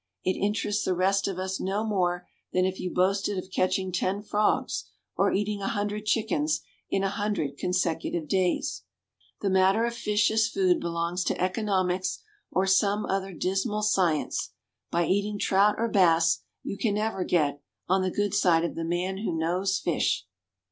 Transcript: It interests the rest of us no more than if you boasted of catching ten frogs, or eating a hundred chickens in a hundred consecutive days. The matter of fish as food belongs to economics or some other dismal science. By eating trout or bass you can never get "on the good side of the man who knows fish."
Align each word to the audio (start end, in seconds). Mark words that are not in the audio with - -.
It 0.23 0.33
interests 0.35 0.83
the 0.83 0.95
rest 0.95 1.27
of 1.27 1.37
us 1.37 1.59
no 1.59 1.85
more 1.85 2.27
than 2.53 2.65
if 2.65 2.79
you 2.79 2.91
boasted 2.91 3.37
of 3.37 3.51
catching 3.51 3.91
ten 3.91 4.23
frogs, 4.23 4.85
or 5.15 5.31
eating 5.31 5.61
a 5.61 5.67
hundred 5.67 6.07
chickens 6.07 6.61
in 6.89 7.03
a 7.03 7.09
hundred 7.09 7.55
consecutive 7.59 8.27
days. 8.27 8.81
The 9.41 9.51
matter 9.51 9.85
of 9.85 9.93
fish 9.93 10.31
as 10.31 10.47
food 10.47 10.79
belongs 10.79 11.23
to 11.25 11.39
economics 11.39 12.23
or 12.49 12.65
some 12.65 13.05
other 13.05 13.31
dismal 13.31 13.83
science. 13.83 14.53
By 14.89 15.05
eating 15.05 15.37
trout 15.37 15.75
or 15.77 15.87
bass 15.87 16.39
you 16.63 16.79
can 16.79 16.95
never 16.95 17.23
get 17.23 17.61
"on 17.87 18.01
the 18.01 18.09
good 18.09 18.33
side 18.33 18.65
of 18.65 18.73
the 18.73 18.83
man 18.83 19.17
who 19.19 19.37
knows 19.37 19.77
fish." 19.77 20.25